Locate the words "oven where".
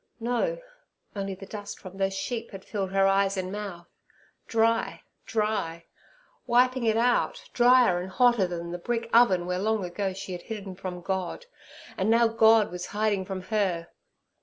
9.13-9.59